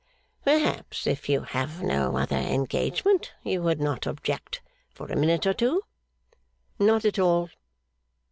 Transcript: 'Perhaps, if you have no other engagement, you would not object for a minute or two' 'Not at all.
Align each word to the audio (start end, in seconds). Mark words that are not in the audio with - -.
'Perhaps, 0.43 1.05
if 1.05 1.29
you 1.29 1.41
have 1.41 1.83
no 1.83 2.17
other 2.17 2.35
engagement, 2.35 3.33
you 3.43 3.61
would 3.61 3.79
not 3.79 4.07
object 4.07 4.59
for 4.89 5.05
a 5.11 5.15
minute 5.15 5.45
or 5.45 5.53
two' 5.53 5.83
'Not 6.79 7.05
at 7.05 7.19
all. 7.19 7.51